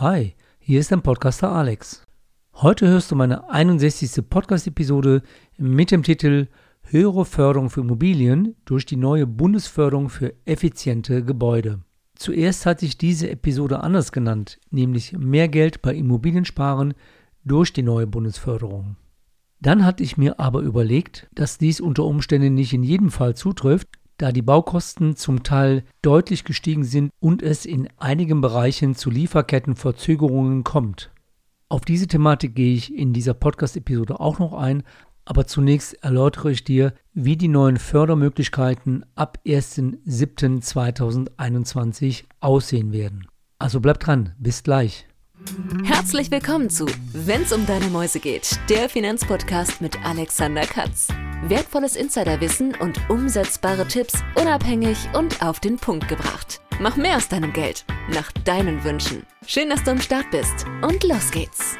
Hi, 0.00 0.36
hier 0.60 0.78
ist 0.78 0.92
dein 0.92 1.02
Podcaster 1.02 1.50
Alex. 1.50 2.04
Heute 2.54 2.86
hörst 2.86 3.10
du 3.10 3.16
meine 3.16 3.50
61. 3.50 4.30
Podcast-Episode 4.30 5.22
mit 5.56 5.90
dem 5.90 6.04
Titel 6.04 6.46
Höhere 6.84 7.24
Förderung 7.24 7.68
für 7.68 7.80
Immobilien 7.80 8.54
durch 8.64 8.86
die 8.86 8.94
neue 8.94 9.26
Bundesförderung 9.26 10.08
für 10.08 10.34
effiziente 10.44 11.24
Gebäude. 11.24 11.80
Zuerst 12.14 12.64
hatte 12.64 12.86
ich 12.86 12.96
diese 12.96 13.28
Episode 13.28 13.80
anders 13.80 14.12
genannt, 14.12 14.60
nämlich 14.70 15.14
mehr 15.18 15.48
Geld 15.48 15.82
bei 15.82 15.96
Immobiliensparen 15.96 16.94
durch 17.44 17.72
die 17.72 17.82
neue 17.82 18.06
Bundesförderung. 18.06 18.94
Dann 19.58 19.84
hatte 19.84 20.04
ich 20.04 20.16
mir 20.16 20.38
aber 20.38 20.60
überlegt, 20.60 21.28
dass 21.34 21.58
dies 21.58 21.80
unter 21.80 22.04
Umständen 22.04 22.54
nicht 22.54 22.72
in 22.72 22.84
jedem 22.84 23.10
Fall 23.10 23.34
zutrifft 23.34 23.88
da 24.18 24.32
die 24.32 24.42
Baukosten 24.42 25.16
zum 25.16 25.42
Teil 25.42 25.84
deutlich 26.02 26.44
gestiegen 26.44 26.84
sind 26.84 27.10
und 27.20 27.42
es 27.42 27.64
in 27.64 27.88
einigen 27.96 28.40
Bereichen 28.40 28.94
zu 28.94 29.10
Lieferkettenverzögerungen 29.10 30.64
kommt. 30.64 31.10
Auf 31.70 31.82
diese 31.82 32.06
Thematik 32.06 32.54
gehe 32.54 32.74
ich 32.74 32.94
in 32.94 33.12
dieser 33.12 33.34
Podcast-Episode 33.34 34.20
auch 34.20 34.38
noch 34.38 34.54
ein, 34.54 34.84
aber 35.24 35.46
zunächst 35.46 36.02
erläutere 36.02 36.50
ich 36.50 36.64
dir, 36.64 36.94
wie 37.12 37.36
die 37.36 37.48
neuen 37.48 37.76
Fördermöglichkeiten 37.76 39.04
ab 39.14 39.38
1.7.2021 39.46 42.24
aussehen 42.40 42.92
werden. 42.92 43.26
Also 43.58 43.80
bleib 43.80 44.00
dran, 44.00 44.32
bis 44.38 44.62
gleich. 44.62 45.06
Herzlich 45.84 46.30
willkommen 46.30 46.70
zu 46.70 46.86
Wenn's 47.12 47.52
um 47.52 47.66
deine 47.66 47.88
Mäuse 47.88 48.20
geht, 48.20 48.58
der 48.68 48.88
Finanzpodcast 48.88 49.82
mit 49.82 50.02
Alexander 50.04 50.62
Katz. 50.62 51.08
Wertvolles 51.46 51.94
Insiderwissen 51.94 52.74
und 52.80 52.98
umsetzbare 53.08 53.86
Tipps 53.86 54.24
unabhängig 54.34 54.98
und 55.14 55.40
auf 55.40 55.60
den 55.60 55.76
Punkt 55.76 56.08
gebracht. 56.08 56.60
Mach 56.80 56.96
mehr 56.96 57.16
aus 57.16 57.28
deinem 57.28 57.52
Geld, 57.52 57.84
nach 58.12 58.32
deinen 58.44 58.82
Wünschen. 58.82 59.22
Schön, 59.46 59.70
dass 59.70 59.84
du 59.84 59.92
am 59.92 60.00
Start 60.00 60.28
bist 60.32 60.66
und 60.82 61.04
los 61.04 61.30
geht's. 61.30 61.76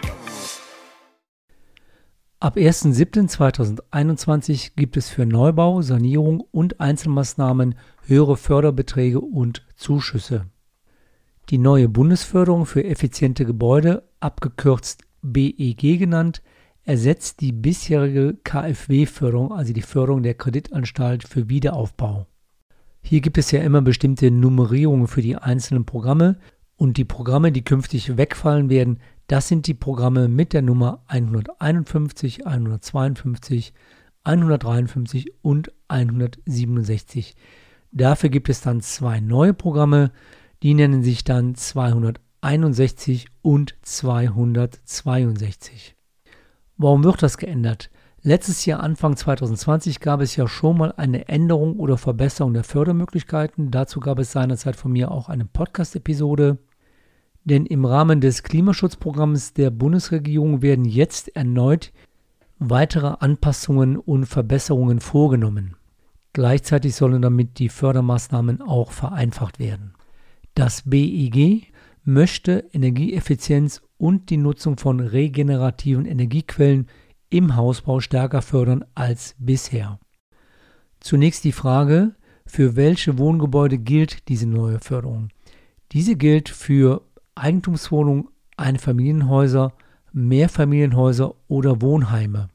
Ab 2.38 2.56
1.7.2021 2.56 4.74
gibt 4.76 4.96
es 4.96 5.10
für 5.10 5.26
Neubau, 5.26 5.82
Sanierung 5.82 6.44
und 6.52 6.78
Einzelmaßnahmen 6.78 7.74
höhere 8.06 8.36
Förderbeträge 8.36 9.20
und 9.20 9.66
Zuschüsse. 9.74 10.46
Die 11.50 11.58
neue 11.58 11.88
Bundesförderung 11.88 12.64
für 12.64 12.84
effiziente 12.84 13.44
Gebäude, 13.44 14.04
abgekürzt 14.20 15.02
BEG 15.22 15.98
genannt, 15.98 16.42
ersetzt 16.88 17.42
die 17.42 17.52
bisherige 17.52 18.38
KfW-Förderung, 18.44 19.52
also 19.52 19.74
die 19.74 19.82
Förderung 19.82 20.22
der 20.22 20.32
Kreditanstalt 20.32 21.28
für 21.28 21.50
Wiederaufbau. 21.50 22.26
Hier 23.02 23.20
gibt 23.20 23.36
es 23.36 23.50
ja 23.50 23.60
immer 23.60 23.82
bestimmte 23.82 24.30
Nummerierungen 24.30 25.06
für 25.06 25.20
die 25.20 25.36
einzelnen 25.36 25.84
Programme 25.84 26.38
und 26.76 26.96
die 26.96 27.04
Programme, 27.04 27.52
die 27.52 27.62
künftig 27.62 28.16
wegfallen 28.16 28.70
werden, 28.70 29.00
das 29.26 29.48
sind 29.48 29.66
die 29.66 29.74
Programme 29.74 30.28
mit 30.28 30.54
der 30.54 30.62
Nummer 30.62 31.04
151, 31.08 32.46
152, 32.46 33.74
153 34.24 35.34
und 35.42 35.70
167. 35.88 37.36
Dafür 37.92 38.30
gibt 38.30 38.48
es 38.48 38.62
dann 38.62 38.80
zwei 38.80 39.20
neue 39.20 39.52
Programme, 39.52 40.10
die 40.62 40.72
nennen 40.72 41.02
sich 41.02 41.22
dann 41.22 41.54
261 41.54 43.26
und 43.42 43.74
262. 43.82 45.97
Warum 46.78 47.02
wird 47.02 47.22
das 47.24 47.38
geändert? 47.38 47.90
Letztes 48.22 48.64
Jahr, 48.64 48.80
Anfang 48.80 49.16
2020, 49.16 49.98
gab 49.98 50.20
es 50.20 50.36
ja 50.36 50.46
schon 50.46 50.78
mal 50.78 50.94
eine 50.96 51.28
Änderung 51.28 51.80
oder 51.80 51.98
Verbesserung 51.98 52.54
der 52.54 52.62
Fördermöglichkeiten. 52.62 53.72
Dazu 53.72 53.98
gab 53.98 54.20
es 54.20 54.30
seinerzeit 54.30 54.76
von 54.76 54.92
mir 54.92 55.10
auch 55.10 55.28
eine 55.28 55.44
Podcast-Episode. 55.44 56.58
Denn 57.44 57.66
im 57.66 57.84
Rahmen 57.84 58.20
des 58.20 58.44
Klimaschutzprogramms 58.44 59.54
der 59.54 59.70
Bundesregierung 59.70 60.62
werden 60.62 60.84
jetzt 60.84 61.34
erneut 61.34 61.92
weitere 62.60 63.16
Anpassungen 63.18 63.96
und 63.96 64.26
Verbesserungen 64.26 65.00
vorgenommen. 65.00 65.76
Gleichzeitig 66.32 66.94
sollen 66.94 67.22
damit 67.22 67.58
die 67.58 67.68
Fördermaßnahmen 67.68 68.62
auch 68.62 68.92
vereinfacht 68.92 69.58
werden. 69.58 69.94
Das 70.54 70.82
BEG 70.84 71.72
möchte 72.04 72.64
Energieeffizienz 72.72 73.82
und 73.98 74.30
die 74.30 74.36
Nutzung 74.36 74.78
von 74.78 75.00
regenerativen 75.00 76.06
Energiequellen 76.06 76.86
im 77.30 77.56
Hausbau 77.56 78.00
stärker 78.00 78.40
fördern 78.40 78.84
als 78.94 79.34
bisher. 79.38 79.98
Zunächst 81.00 81.44
die 81.44 81.52
Frage, 81.52 82.14
für 82.46 82.76
welche 82.76 83.18
Wohngebäude 83.18 83.78
gilt 83.78 84.28
diese 84.28 84.46
neue 84.46 84.78
Förderung? 84.80 85.28
Diese 85.92 86.16
gilt 86.16 86.48
für 86.48 87.02
Eigentumswohnungen, 87.34 88.28
Einfamilienhäuser, 88.56 89.74
Mehrfamilienhäuser 90.12 91.34
oder 91.48 91.82
Wohnheime. 91.82 92.48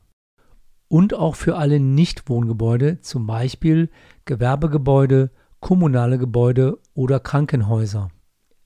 Und 0.87 1.13
auch 1.13 1.35
für 1.35 1.57
alle 1.57 1.79
Nichtwohngebäude, 1.79 3.01
zum 3.01 3.25
Beispiel 3.27 3.89
Gewerbegebäude, 4.25 5.31
kommunale 5.59 6.17
Gebäude 6.17 6.79
oder 6.93 7.19
Krankenhäuser. 7.19 8.09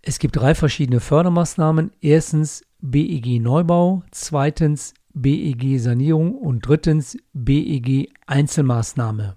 Es 0.08 0.20
gibt 0.20 0.38
drei 0.38 0.56
verschiedene 0.56 1.02
Fördermaßnahmen. 1.02 1.92
Erstens 2.00 2.64
BEG 2.80 3.42
Neubau, 3.42 4.04
zweitens 4.12 4.94
BEG 5.14 5.82
Sanierung 5.82 6.34
und 6.34 6.66
drittens 6.66 7.18
BEG 7.34 8.10
Einzelmaßnahme. 8.26 9.36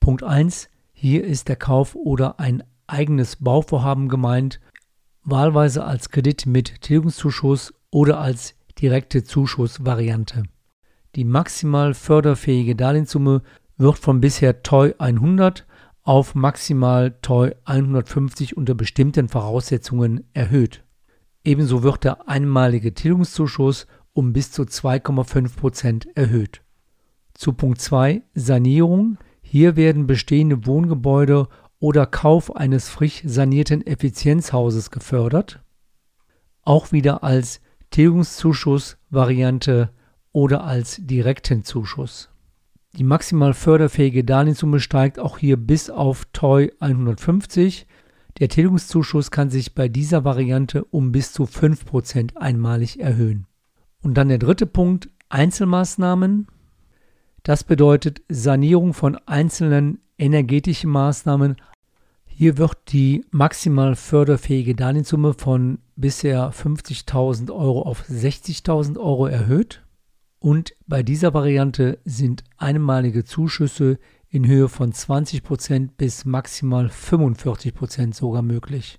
Punkt 0.00 0.22
1. 0.22 0.68
Hier 0.92 1.24
ist 1.24 1.48
der 1.48 1.56
Kauf 1.56 1.94
oder 1.94 2.38
ein 2.38 2.62
eigenes 2.86 3.36
Bauvorhaben 3.36 4.10
gemeint, 4.10 4.60
wahlweise 5.24 5.82
als 5.82 6.10
Kredit 6.10 6.44
mit 6.44 6.82
Tilgungszuschuss 6.82 7.72
oder 7.90 8.20
als 8.20 8.54
direkte 8.82 9.24
Zuschussvariante. 9.24 10.42
Die 11.14 11.24
maximal 11.24 11.94
förderfähige 11.94 12.76
Darlehenssumme 12.76 13.40
wird 13.78 13.96
von 13.96 14.20
bisher 14.20 14.62
TOI 14.62 14.94
100 14.98 15.66
auf 16.02 16.34
maximal 16.34 17.16
TOI 17.22 17.54
150 17.64 18.56
unter 18.56 18.74
bestimmten 18.74 19.28
Voraussetzungen 19.28 20.28
erhöht. 20.34 20.84
Ebenso 21.44 21.82
wird 21.82 22.04
der 22.04 22.28
einmalige 22.28 22.94
Tilgungszuschuss 22.94 23.86
um 24.12 24.32
bis 24.32 24.52
zu 24.52 24.62
2,5 24.62 25.56
Prozent 25.56 26.06
erhöht. 26.16 26.62
Zu 27.34 27.54
Punkt 27.54 27.80
2 27.80 28.22
Sanierung. 28.34 29.18
Hier 29.40 29.76
werden 29.76 30.06
bestehende 30.06 30.66
Wohngebäude 30.66 31.48
oder 31.78 32.06
Kauf 32.06 32.54
eines 32.54 32.88
frisch 32.88 33.22
sanierten 33.24 33.86
Effizienzhauses 33.86 34.90
gefördert. 34.90 35.60
Auch 36.62 36.92
wieder 36.92 37.24
als 37.24 37.60
Tilgungszuschuss-Variante 37.90 39.90
oder 40.32 40.64
als 40.64 40.98
direkten 41.00 41.64
Zuschuss. 41.64 42.31
Die 42.94 43.04
maximal 43.04 43.54
förderfähige 43.54 44.22
Darlehenssumme 44.22 44.78
steigt 44.78 45.18
auch 45.18 45.38
hier 45.38 45.56
bis 45.56 45.88
auf 45.88 46.26
TOI 46.34 46.72
150. 46.78 47.86
Der 48.38 48.50
Tilgungszuschuss 48.50 49.30
kann 49.30 49.48
sich 49.48 49.74
bei 49.74 49.88
dieser 49.88 50.24
Variante 50.24 50.84
um 50.84 51.10
bis 51.10 51.32
zu 51.32 51.44
5% 51.44 52.36
einmalig 52.36 53.00
erhöhen. 53.00 53.46
Und 54.02 54.14
dann 54.14 54.28
der 54.28 54.38
dritte 54.38 54.66
Punkt, 54.66 55.08
Einzelmaßnahmen. 55.30 56.48
Das 57.42 57.64
bedeutet 57.64 58.20
Sanierung 58.28 58.92
von 58.92 59.16
einzelnen 59.26 60.00
energetischen 60.18 60.90
Maßnahmen. 60.90 61.56
Hier 62.26 62.58
wird 62.58 62.76
die 62.92 63.24
maximal 63.30 63.96
förderfähige 63.96 64.74
Darlehenssumme 64.74 65.32
von 65.32 65.78
bisher 65.96 66.52
50.000 66.52 67.50
Euro 67.50 67.82
auf 67.82 68.04
60.000 68.08 68.98
Euro 68.98 69.26
erhöht. 69.26 69.82
Und 70.42 70.74
bei 70.88 71.04
dieser 71.04 71.34
Variante 71.34 72.00
sind 72.04 72.42
einmalige 72.58 73.22
Zuschüsse 73.22 74.00
in 74.28 74.44
Höhe 74.44 74.68
von 74.68 74.92
20% 74.92 75.90
bis 75.96 76.24
maximal 76.24 76.88
45% 76.88 78.12
sogar 78.12 78.42
möglich. 78.42 78.98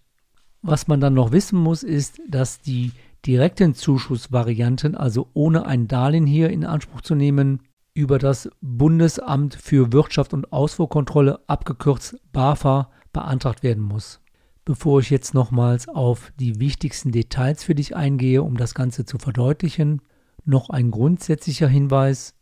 Was 0.61 0.87
man 0.87 1.01
dann 1.01 1.15
noch 1.15 1.33
wissen 1.33 1.59
muss, 1.59 1.83
ist, 1.83 2.21
dass 2.29 2.61
die 2.61 2.93
direkten 3.25 3.75
Zuschussvarianten, 3.75 4.95
also 4.95 5.31
ohne 5.33 5.65
ein 5.65 5.89
Darlehen 5.89 6.25
hier 6.25 6.49
in 6.49 6.63
Anspruch 6.63 7.01
zu 7.01 7.13
nehmen, 7.13 7.59
über 7.93 8.19
das 8.19 8.49
Bundesamt 8.61 9.55
für 9.55 9.91
Wirtschaft 9.91 10.33
und 10.33 10.53
Ausfuhrkontrolle, 10.53 11.41
abgekürzt 11.47 12.15
BAFA, 12.31 12.89
beantragt 13.11 13.63
werden 13.63 13.83
muss. 13.83 14.21
Bevor 14.63 15.01
ich 15.01 15.09
jetzt 15.09 15.33
nochmals 15.33 15.89
auf 15.89 16.31
die 16.39 16.61
wichtigsten 16.61 17.11
Details 17.11 17.65
für 17.65 17.75
dich 17.75 17.97
eingehe, 17.97 18.41
um 18.43 18.55
das 18.55 18.73
Ganze 18.73 19.03
zu 19.03 19.17
verdeutlichen, 19.17 20.01
noch 20.45 20.69
ein 20.69 20.91
grundsätzlicher 20.91 21.67
Hinweis. 21.67 22.35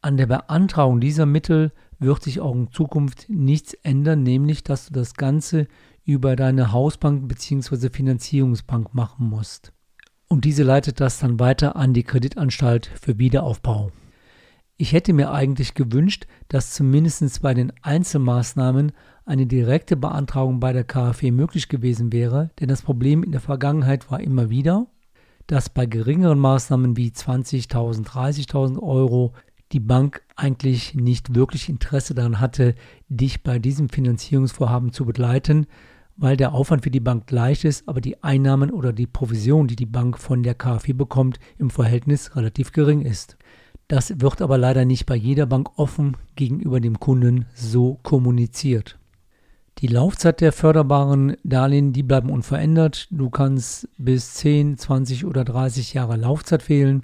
An 0.00 0.16
der 0.16 0.26
Beantragung 0.26 1.00
dieser 1.00 1.26
Mittel 1.26 1.72
wird 1.98 2.22
sich 2.22 2.40
auch 2.40 2.54
in 2.54 2.70
Zukunft 2.70 3.26
nichts 3.28 3.74
ändern, 3.74 4.22
nämlich 4.22 4.62
dass 4.64 4.86
du 4.86 4.92
das 4.92 5.14
Ganze 5.14 5.66
über 6.04 6.36
deine 6.36 6.72
Hausbank 6.72 7.28
bzw. 7.28 7.88
Finanzierungsbank 7.90 8.94
machen 8.94 9.28
musst. 9.28 9.72
Und 10.28 10.44
diese 10.44 10.62
leitet 10.62 11.00
das 11.00 11.18
dann 11.18 11.40
weiter 11.40 11.76
an 11.76 11.94
die 11.94 12.02
Kreditanstalt 12.02 12.90
für 13.00 13.18
Wiederaufbau. 13.18 13.90
Ich 14.76 14.92
hätte 14.92 15.12
mir 15.12 15.30
eigentlich 15.30 15.74
gewünscht, 15.74 16.26
dass 16.48 16.72
zumindest 16.72 17.40
bei 17.42 17.54
den 17.54 17.72
Einzelmaßnahmen 17.82 18.92
eine 19.24 19.46
direkte 19.46 19.96
Beantragung 19.96 20.58
bei 20.58 20.72
der 20.72 20.84
KfW 20.84 21.30
möglich 21.30 21.68
gewesen 21.68 22.12
wäre, 22.12 22.50
denn 22.58 22.68
das 22.68 22.82
Problem 22.82 23.22
in 23.22 23.32
der 23.32 23.40
Vergangenheit 23.40 24.10
war 24.10 24.20
immer 24.20 24.50
wieder, 24.50 24.88
dass 25.46 25.68
bei 25.68 25.86
geringeren 25.86 26.38
Maßnahmen 26.38 26.96
wie 26.96 27.10
20.000, 27.10 28.06
30.000 28.06 28.82
Euro 28.82 29.32
die 29.72 29.80
Bank 29.80 30.22
eigentlich 30.36 30.94
nicht 30.94 31.34
wirklich 31.34 31.68
Interesse 31.68 32.14
daran 32.14 32.40
hatte, 32.40 32.74
dich 33.08 33.42
bei 33.42 33.58
diesem 33.58 33.88
Finanzierungsvorhaben 33.88 34.92
zu 34.92 35.04
begleiten, 35.04 35.66
weil 36.16 36.36
der 36.36 36.52
Aufwand 36.52 36.84
für 36.84 36.90
die 36.90 37.00
Bank 37.00 37.30
leicht 37.30 37.64
ist, 37.64 37.88
aber 37.88 38.00
die 38.00 38.22
Einnahmen 38.22 38.70
oder 38.70 38.92
die 38.92 39.06
Provision, 39.06 39.66
die 39.66 39.76
die 39.76 39.86
Bank 39.86 40.18
von 40.18 40.42
der 40.42 40.54
KfW 40.54 40.92
bekommt, 40.92 41.40
im 41.58 41.70
Verhältnis 41.70 42.36
relativ 42.36 42.72
gering 42.72 43.02
ist. 43.02 43.36
Das 43.88 44.20
wird 44.20 44.40
aber 44.40 44.56
leider 44.56 44.84
nicht 44.84 45.06
bei 45.06 45.16
jeder 45.16 45.46
Bank 45.46 45.70
offen 45.76 46.16
gegenüber 46.36 46.80
dem 46.80 47.00
Kunden 47.00 47.46
so 47.54 47.98
kommuniziert. 48.02 48.98
Die 49.84 49.92
Laufzeit 49.92 50.40
der 50.40 50.52
förderbaren 50.52 51.36
Darlehen, 51.44 51.92
die 51.92 52.02
bleiben 52.02 52.30
unverändert. 52.30 53.06
Du 53.10 53.28
kannst 53.28 53.86
bis 53.98 54.32
10, 54.32 54.78
20 54.78 55.26
oder 55.26 55.44
30 55.44 55.92
Jahre 55.92 56.16
Laufzeit 56.16 56.70
wählen. 56.70 57.02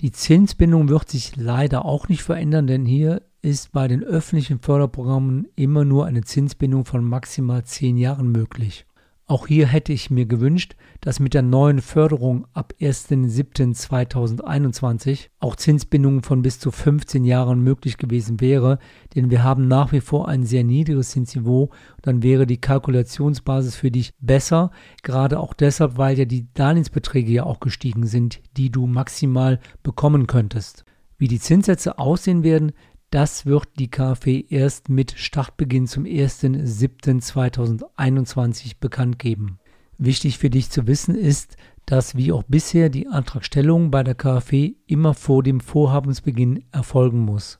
Die 0.00 0.12
Zinsbindung 0.12 0.88
wird 0.88 1.08
sich 1.08 1.34
leider 1.34 1.84
auch 1.84 2.08
nicht 2.08 2.22
verändern, 2.22 2.68
denn 2.68 2.86
hier 2.86 3.22
ist 3.42 3.72
bei 3.72 3.88
den 3.88 4.04
öffentlichen 4.04 4.60
Förderprogrammen 4.60 5.48
immer 5.56 5.84
nur 5.84 6.06
eine 6.06 6.22
Zinsbindung 6.22 6.84
von 6.84 7.02
maximal 7.02 7.64
10 7.64 7.98
Jahren 7.98 8.30
möglich. 8.30 8.86
Auch 9.30 9.46
hier 9.46 9.66
hätte 9.68 9.92
ich 9.92 10.10
mir 10.10 10.26
gewünscht, 10.26 10.74
dass 11.00 11.20
mit 11.20 11.34
der 11.34 11.42
neuen 11.42 11.80
Förderung 11.80 12.48
ab 12.52 12.74
1.7.2021 12.80 15.28
auch 15.38 15.54
Zinsbindungen 15.54 16.24
von 16.24 16.42
bis 16.42 16.58
zu 16.58 16.72
15 16.72 17.24
Jahren 17.24 17.62
möglich 17.62 17.96
gewesen 17.96 18.40
wäre, 18.40 18.80
denn 19.14 19.30
wir 19.30 19.44
haben 19.44 19.68
nach 19.68 19.92
wie 19.92 20.00
vor 20.00 20.26
ein 20.26 20.42
sehr 20.42 20.64
niedriges 20.64 21.10
Zinsniveau. 21.10 21.70
Dann 22.02 22.24
wäre 22.24 22.44
die 22.44 22.60
Kalkulationsbasis 22.60 23.76
für 23.76 23.92
dich 23.92 24.14
besser, 24.18 24.72
gerade 25.04 25.38
auch 25.38 25.54
deshalb, 25.54 25.96
weil 25.96 26.18
ja 26.18 26.24
die 26.24 26.52
Darlehensbeträge 26.54 27.30
ja 27.30 27.44
auch 27.44 27.60
gestiegen 27.60 28.08
sind, 28.08 28.40
die 28.56 28.72
du 28.72 28.88
maximal 28.88 29.60
bekommen 29.84 30.26
könntest. 30.26 30.84
Wie 31.18 31.28
die 31.28 31.38
Zinssätze 31.38 31.98
aussehen 31.98 32.42
werden, 32.42 32.72
das 33.10 33.44
wird 33.44 33.68
die 33.78 33.90
KfW 33.90 34.46
erst 34.48 34.88
mit 34.88 35.12
Startbeginn 35.16 35.86
zum 35.88 36.04
1.7.2021 36.04 38.76
bekannt 38.78 39.18
geben. 39.18 39.58
Wichtig 39.98 40.38
für 40.38 40.48
dich 40.48 40.70
zu 40.70 40.86
wissen 40.86 41.16
ist, 41.16 41.56
dass 41.86 42.14
wie 42.14 42.30
auch 42.30 42.44
bisher 42.44 42.88
die 42.88 43.08
Antragstellung 43.08 43.90
bei 43.90 44.04
der 44.04 44.14
KfW 44.14 44.74
immer 44.86 45.14
vor 45.14 45.42
dem 45.42 45.58
Vorhabensbeginn 45.58 46.62
erfolgen 46.70 47.18
muss. 47.18 47.58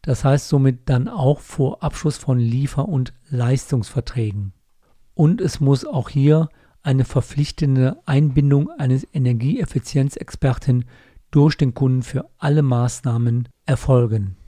Das 0.00 0.24
heißt 0.24 0.48
somit 0.48 0.88
dann 0.88 1.08
auch 1.08 1.40
vor 1.40 1.82
Abschluss 1.82 2.16
von 2.16 2.38
Liefer- 2.38 2.88
und 2.88 3.12
Leistungsverträgen. 3.28 4.54
Und 5.14 5.42
es 5.42 5.60
muss 5.60 5.84
auch 5.84 6.08
hier 6.08 6.48
eine 6.82 7.04
verpflichtende 7.04 7.98
Einbindung 8.06 8.70
eines 8.78 9.06
Energieeffizienzexperten 9.12 10.86
durch 11.30 11.58
den 11.58 11.74
Kunden 11.74 12.02
für 12.02 12.30
alle 12.38 12.62
Maßnahmen 12.62 13.50
erfolgen 13.66 14.38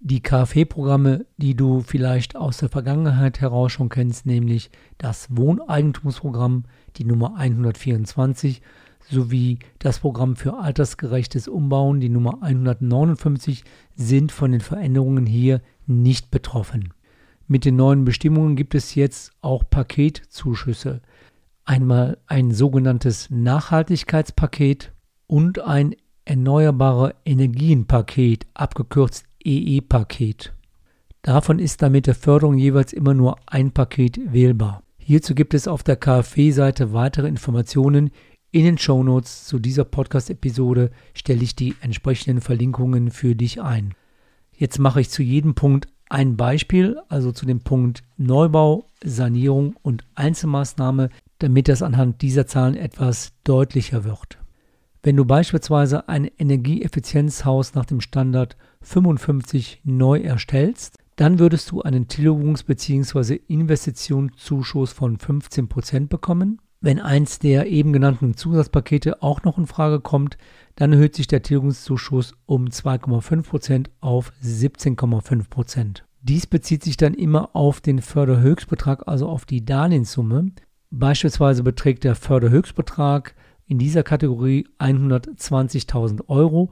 die 0.00 0.22
KfW-Programme, 0.22 1.26
die 1.36 1.54
du 1.54 1.80
vielleicht 1.80 2.36
aus 2.36 2.58
der 2.58 2.68
Vergangenheit 2.68 3.40
heraus 3.40 3.72
schon 3.72 3.88
kennst, 3.88 4.26
nämlich 4.26 4.70
das 4.96 5.36
Wohneigentumsprogramm, 5.36 6.64
die 6.96 7.04
Nummer 7.04 7.36
124, 7.36 8.62
sowie 9.10 9.58
das 9.78 10.00
Programm 10.00 10.36
für 10.36 10.58
altersgerechtes 10.58 11.48
Umbauen, 11.48 12.00
die 12.00 12.10
Nummer 12.10 12.42
159, 12.42 13.64
sind 13.94 14.32
von 14.32 14.52
den 14.52 14.60
Veränderungen 14.60 15.26
hier 15.26 15.62
nicht 15.86 16.30
betroffen. 16.30 16.92
Mit 17.46 17.64
den 17.64 17.76
neuen 17.76 18.04
Bestimmungen 18.04 18.56
gibt 18.56 18.74
es 18.74 18.94
jetzt 18.94 19.32
auch 19.40 19.64
Paketzuschüsse. 19.68 21.00
Einmal 21.64 22.18
ein 22.26 22.50
sogenanntes 22.52 23.30
Nachhaltigkeitspaket 23.30 24.92
und 25.26 25.60
ein 25.60 25.94
Erneuerbare 26.26 27.14
Energienpaket, 27.24 28.46
abgekürzt 28.52 29.27
EE-Paket. 29.48 30.52
Davon 31.22 31.58
ist 31.58 31.80
dann 31.80 31.92
mit 31.92 32.06
der 32.06 32.14
Förderung 32.14 32.58
jeweils 32.58 32.92
immer 32.92 33.14
nur 33.14 33.36
ein 33.46 33.72
Paket 33.72 34.20
wählbar. 34.32 34.82
Hierzu 34.98 35.34
gibt 35.34 35.54
es 35.54 35.66
auf 35.66 35.82
der 35.82 35.96
KfW-Seite 35.96 36.92
weitere 36.92 37.28
Informationen. 37.28 38.10
In 38.50 38.64
den 38.64 38.78
Shownotes 38.78 39.46
zu 39.46 39.58
dieser 39.58 39.84
Podcast-Episode 39.84 40.90
stelle 41.14 41.42
ich 41.42 41.56
die 41.56 41.74
entsprechenden 41.80 42.40
Verlinkungen 42.42 43.10
für 43.10 43.34
dich 43.34 43.60
ein. 43.60 43.94
Jetzt 44.54 44.78
mache 44.78 45.00
ich 45.00 45.10
zu 45.10 45.22
jedem 45.22 45.54
Punkt 45.54 45.88
ein 46.10 46.36
Beispiel, 46.36 46.98
also 47.08 47.32
zu 47.32 47.46
dem 47.46 47.60
Punkt 47.60 48.02
Neubau, 48.16 48.86
Sanierung 49.02 49.76
und 49.82 50.04
Einzelmaßnahme, 50.14 51.10
damit 51.38 51.68
das 51.68 51.82
anhand 51.82 52.22
dieser 52.22 52.46
Zahlen 52.46 52.74
etwas 52.74 53.32
deutlicher 53.44 54.04
wird. 54.04 54.37
Wenn 55.08 55.16
du 55.16 55.24
beispielsweise 55.24 56.06
ein 56.06 56.26
Energieeffizienzhaus 56.36 57.72
nach 57.72 57.86
dem 57.86 58.02
Standard 58.02 58.58
55 58.82 59.80
neu 59.82 60.20
erstellst, 60.20 60.98
dann 61.16 61.38
würdest 61.38 61.70
du 61.70 61.80
einen 61.80 62.08
Tilgungs- 62.08 62.62
bzw. 62.62 63.40
Investitionszuschuss 63.48 64.92
von 64.92 65.16
15% 65.16 66.08
bekommen. 66.08 66.60
Wenn 66.82 67.00
eins 67.00 67.38
der 67.38 67.68
eben 67.68 67.94
genannten 67.94 68.36
Zusatzpakete 68.36 69.22
auch 69.22 69.44
noch 69.44 69.56
in 69.56 69.66
Frage 69.66 70.00
kommt, 70.00 70.36
dann 70.76 70.92
erhöht 70.92 71.14
sich 71.14 71.26
der 71.26 71.42
Tilgungszuschuss 71.42 72.34
um 72.44 72.66
2,5% 72.66 73.86
auf 74.02 74.30
17,5%. 74.44 76.02
Dies 76.20 76.46
bezieht 76.46 76.84
sich 76.84 76.98
dann 76.98 77.14
immer 77.14 77.56
auf 77.56 77.80
den 77.80 78.02
Förderhöchstbetrag, 78.02 79.08
also 79.08 79.26
auf 79.26 79.46
die 79.46 79.64
Darlehenssumme. 79.64 80.50
Beispielsweise 80.90 81.62
beträgt 81.62 82.04
der 82.04 82.14
Förderhöchstbetrag 82.14 83.34
in 83.68 83.78
dieser 83.78 84.02
Kategorie 84.02 84.66
120.000 84.78 86.28
Euro, 86.28 86.70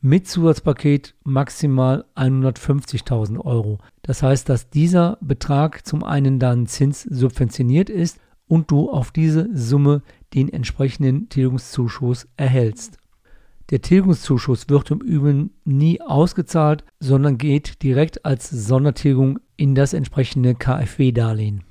mit 0.00 0.28
Zusatzpaket 0.28 1.14
maximal 1.24 2.04
150.000 2.14 3.40
Euro. 3.44 3.78
Das 4.02 4.22
heißt, 4.22 4.48
dass 4.48 4.70
dieser 4.70 5.18
Betrag 5.20 5.86
zum 5.86 6.04
einen 6.04 6.38
dann 6.38 6.66
zinssubventioniert 6.66 7.90
ist 7.90 8.20
und 8.46 8.70
du 8.70 8.90
auf 8.90 9.10
diese 9.10 9.48
Summe 9.52 10.02
den 10.34 10.48
entsprechenden 10.48 11.28
Tilgungszuschuss 11.28 12.28
erhältst. 12.36 12.98
Der 13.70 13.82
Tilgungszuschuss 13.82 14.68
wird 14.70 14.90
im 14.90 15.00
Übrigen 15.00 15.50
nie 15.64 16.00
ausgezahlt, 16.00 16.84
sondern 17.00 17.36
geht 17.36 17.82
direkt 17.82 18.24
als 18.24 18.48
Sondertilgung 18.48 19.40
in 19.56 19.74
das 19.74 19.92
entsprechende 19.92 20.54
KfW-Darlehen. 20.54 21.64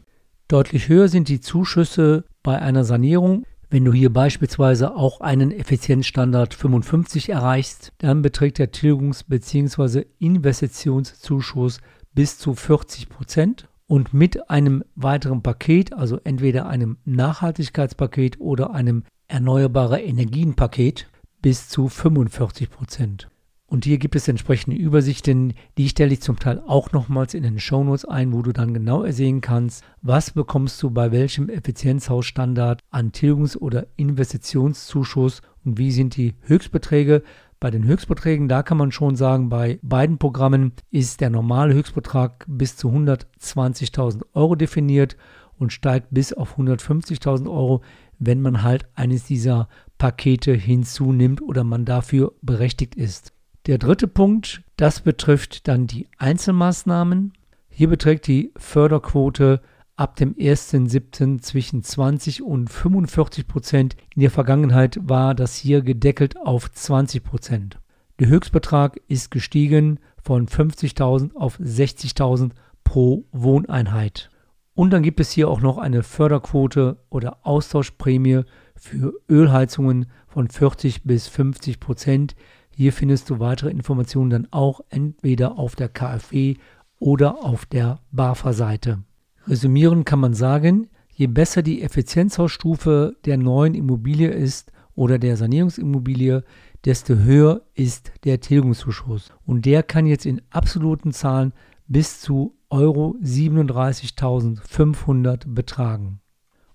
Deutlich 0.47 0.89
höher 0.89 1.07
sind 1.07 1.27
die 1.27 1.41
Zuschüsse 1.41 2.25
bei 2.43 2.59
einer 2.61 2.83
Sanierung 2.83 3.45
wenn 3.69 3.83
du 3.83 3.91
hier 3.91 4.11
beispielsweise 4.11 4.95
auch 4.95 5.19
einen 5.19 5.51
Effizienzstandard 5.51 6.53
55 6.53 7.29
erreichst, 7.29 7.91
dann 7.97 8.21
beträgt 8.21 8.59
der 8.59 8.71
Tilgungs- 8.71 9.25
bzw. 9.27 10.05
Investitionszuschuss 10.19 11.79
bis 12.13 12.39
zu 12.39 12.55
40 12.55 13.09
Prozent 13.09 13.67
und 13.87 14.13
mit 14.13 14.49
einem 14.49 14.83
weiteren 14.95 15.41
Paket, 15.43 15.93
also 15.93 16.19
entweder 16.23 16.67
einem 16.67 16.97
Nachhaltigkeitspaket 17.05 18.39
oder 18.39 18.71
einem 18.71 19.03
Erneuerbare 19.27 20.01
Energienpaket, 20.01 21.07
bis 21.41 21.67
zu 21.67 21.89
45 21.89 22.69
Prozent. 22.69 23.29
Und 23.69 23.83
hier 23.83 23.97
gibt 23.97 24.15
es 24.15 24.29
entsprechende 24.29 24.77
Übersichten, 24.77 25.53
die 25.77 25.89
stelle 25.89 26.13
ich 26.13 26.21
zum 26.21 26.39
Teil 26.39 26.61
auch 26.65 26.93
nochmals 26.93 27.33
in 27.33 27.43
den 27.43 27.59
Shownotes 27.59 28.05
ein, 28.05 28.31
wo 28.31 28.41
du 28.41 28.53
dann 28.53 28.73
genau 28.73 29.03
ersehen 29.03 29.41
kannst, 29.41 29.83
was 30.01 30.31
bekommst 30.31 30.81
du 30.81 30.89
bei 30.89 31.11
welchem 31.11 31.49
Effizienzhausstandard 31.49 32.79
an 32.91 33.11
Tilgungs- 33.11 33.57
oder 33.57 33.87
Investitionszuschuss 33.97 35.41
und 35.65 35.77
wie 35.77 35.91
sind 35.91 36.15
die 36.15 36.35
Höchstbeträge. 36.43 37.23
Bei 37.59 37.69
den 37.69 37.83
Höchstbeträgen, 37.83 38.47
da 38.47 38.63
kann 38.63 38.77
man 38.77 38.93
schon 38.93 39.17
sagen, 39.17 39.49
bei 39.49 39.79
beiden 39.81 40.17
Programmen 40.17 40.71
ist 40.89 41.19
der 41.19 41.29
normale 41.29 41.73
Höchstbetrag 41.73 42.45
bis 42.47 42.77
zu 42.77 42.89
120.000 42.89 44.21
Euro 44.33 44.55
definiert 44.55 45.17
und 45.57 45.73
steigt 45.73 46.07
bis 46.11 46.31
auf 46.31 46.57
150.000 46.57 47.47
Euro, 47.47 47.81
wenn 48.17 48.41
man 48.41 48.63
halt 48.63 48.87
eines 48.95 49.25
dieser 49.25 49.67
Pakete 49.97 50.53
hinzunimmt 50.53 51.41
oder 51.41 51.65
man 51.65 51.83
dafür 51.83 52.33
berechtigt 52.41 52.95
ist. 52.95 53.33
Der 53.67 53.77
dritte 53.77 54.07
Punkt, 54.07 54.61
das 54.77 55.01
betrifft 55.01 55.67
dann 55.67 55.87
die 55.87 56.07
Einzelmaßnahmen. 56.17 57.33
Hier 57.67 57.89
beträgt 57.89 58.27
die 58.27 58.53
Förderquote 58.55 59.59
ab 59.97 60.15
dem 60.15 60.35
1.7. 60.35 61.41
zwischen 61.41 61.83
20 61.83 62.43
und 62.43 62.69
45 62.69 63.45
Prozent. 63.45 63.97
In 64.15 64.21
der 64.21 64.31
Vergangenheit 64.31 64.97
war 65.01 65.35
das 65.35 65.57
hier 65.57 65.81
gedeckelt 65.81 66.37
auf 66.37 66.71
20 66.71 67.25
Prozent. 67.25 67.77
Der 68.19 68.29
Höchstbetrag 68.29 69.01
ist 69.09 69.31
gestiegen 69.31 69.99
von 70.23 70.47
50.000 70.47 71.35
auf 71.35 71.59
60.000 71.59 72.51
pro 72.85 73.25
Wohneinheit. 73.33 74.29
Und 74.75 74.91
dann 74.91 75.03
gibt 75.03 75.19
es 75.19 75.31
hier 75.31 75.49
auch 75.49 75.59
noch 75.59 75.77
eine 75.77 76.03
Förderquote 76.03 76.99
oder 77.09 77.39
Austauschprämie 77.41 78.43
für 78.75 79.13
Ölheizungen 79.27 80.05
von 80.27 80.47
40 80.47 81.03
bis 81.03 81.27
50 81.27 81.81
Prozent. 81.81 82.35
Hier 82.79 82.93
findest 82.93 83.31
du 83.31 83.39
weitere 83.39 83.71
Informationen 83.71 84.29
dann 84.29 84.47
auch 84.51 84.81
entweder 84.89 85.57
auf 85.57 85.75
der 85.75 85.89
KfW 85.89 86.57
oder 86.99 87.43
auf 87.43 87.65
der 87.65 88.01
BAFA-Seite. 88.11 88.99
Resümierend 89.47 90.05
kann 90.05 90.19
man 90.19 90.35
sagen, 90.35 90.87
je 91.11 91.25
besser 91.25 91.63
die 91.63 91.81
Effizienzhausstufe 91.81 93.17
der 93.25 93.37
neuen 93.37 93.73
Immobilie 93.73 94.29
ist 94.29 94.71
oder 94.93 95.17
der 95.17 95.37
Sanierungsimmobilie, 95.37 96.43
desto 96.85 97.15
höher 97.15 97.63
ist 97.73 98.11
der 98.25 98.41
Tilgungszuschuss. 98.41 99.31
Und 99.43 99.65
der 99.65 99.81
kann 99.81 100.05
jetzt 100.05 100.27
in 100.27 100.43
absoluten 100.51 101.13
Zahlen 101.13 101.53
bis 101.87 102.21
zu 102.21 102.59
Euro 102.69 103.15
37.500 103.23 105.51
betragen. 105.51 106.19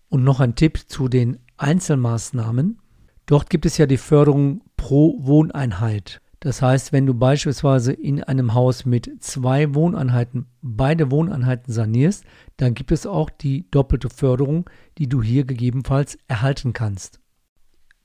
Und 0.08 0.24
noch 0.24 0.40
ein 0.40 0.56
Tipp 0.56 0.80
zu 0.88 1.06
den 1.06 1.38
Einzelmaßnahmen. 1.58 2.80
Dort 3.26 3.50
gibt 3.50 3.66
es 3.66 3.78
ja 3.78 3.86
die 3.86 3.98
Förderung 3.98 4.62
pro 4.82 5.16
Wohneinheit. 5.20 6.20
Das 6.40 6.60
heißt, 6.60 6.90
wenn 6.92 7.06
du 7.06 7.14
beispielsweise 7.14 7.92
in 7.92 8.20
einem 8.24 8.52
Haus 8.52 8.84
mit 8.84 9.22
zwei 9.22 9.76
Wohneinheiten 9.76 10.46
beide 10.60 11.12
Wohneinheiten 11.12 11.72
sanierst, 11.72 12.24
dann 12.56 12.74
gibt 12.74 12.90
es 12.90 13.06
auch 13.06 13.30
die 13.30 13.70
doppelte 13.70 14.10
Förderung, 14.10 14.68
die 14.98 15.08
du 15.08 15.22
hier 15.22 15.44
gegebenenfalls 15.44 16.18
erhalten 16.26 16.72
kannst. 16.72 17.20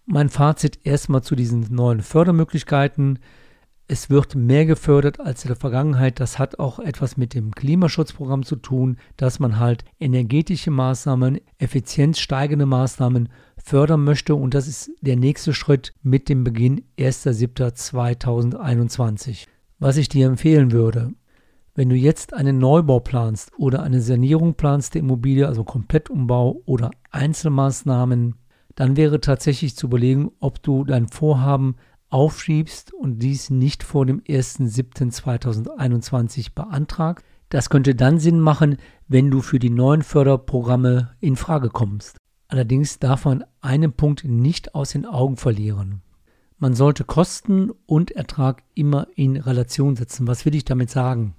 Mein 0.06 0.30
Fazit 0.30 0.86
erstmal 0.86 1.24
zu 1.24 1.36
diesen 1.36 1.66
neuen 1.74 2.02
Fördermöglichkeiten. 2.02 3.18
Es 3.88 4.12
wird 4.12 4.36
mehr 4.36 4.68
gefördert 4.68 5.20
als 5.20 5.46
in 5.46 5.48
der 5.48 5.58
Vergangenheit. 5.58 6.20
Das 6.20 6.38
hat 6.38 6.60
auch 6.60 6.78
etwas 6.78 7.18
mit 7.18 7.34
dem 7.34 7.56
Klimaschutzprogramm 7.56 8.44
zu 8.44 8.56
tun, 8.56 8.98
dass 9.16 9.40
man 9.40 9.58
halt 9.58 9.84
energetische 10.00 10.70
Maßnahmen, 10.70 11.40
effizienzsteigende 11.58 12.68
Maßnahmen 12.68 13.30
fördern 13.68 14.04
möchte. 14.04 14.34
Und 14.36 14.54
das 14.54 14.68
ist 14.68 14.92
der 15.02 15.16
nächste 15.18 15.54
Schritt 15.54 15.94
mit 16.02 16.28
dem 16.30 16.44
Beginn 16.44 16.84
1.7.2021. 16.98 19.46
Was 19.80 19.98
ich 19.98 20.10
dir 20.10 20.26
empfehlen 20.28 20.72
würde, 20.72 21.14
wenn 21.76 21.90
du 21.90 21.96
jetzt 21.96 22.34
einen 22.34 22.58
Neubau 22.58 23.00
planst 23.00 23.52
oder 23.58 23.84
eine 23.84 24.02
Sanierung 24.02 24.56
planst 24.56 24.96
der 24.96 25.02
Immobilie, 25.02 25.48
also 25.48 25.64
Komplettumbau 25.64 26.64
oder 26.66 26.90
Einzelmaßnahmen, 27.12 28.34
dann 28.74 28.98
wäre 28.98 29.22
tatsächlich 29.22 29.76
zu 29.76 29.86
überlegen, 29.88 30.32
ob 30.40 30.64
du 30.64 30.84
dein 30.84 31.08
Vorhaben 31.08 31.76
aufschiebst 32.10 32.94
und 32.94 33.20
dies 33.20 33.50
nicht 33.50 33.84
vor 33.84 34.06
dem 34.06 34.22
1.7.2021 34.22 36.54
beantragst. 36.56 37.26
Das 37.50 37.70
könnte 37.70 37.96
dann 37.96 38.20
Sinn 38.20 38.40
machen, 38.40 38.78
wenn 39.08 39.30
du 39.30 39.42
für 39.42 39.60
die 39.60 39.70
neuen 39.70 40.04
Förderprogramme 40.04 41.12
in 41.20 41.36
Frage 41.36 41.68
kommst. 41.70 42.16
Allerdings 42.48 43.00
darf 43.00 43.26
man 43.26 43.44
einen 43.62 43.94
Punkt 43.94 44.24
nicht 44.24 44.74
aus 44.74 44.92
den 44.92 45.06
Augen 45.06 45.38
verlieren. 45.38 46.02
Man 46.60 46.74
sollte 46.74 47.04
Kosten 47.04 47.72
und 47.86 48.12
Ertrag 48.12 48.64
immer 48.74 49.08
in 49.16 49.38
Relation 49.38 49.96
setzen. 49.96 50.28
Was 50.28 50.46
will 50.46 50.56
ich 50.56 50.66
damit 50.66 50.90
sagen? 50.90 51.36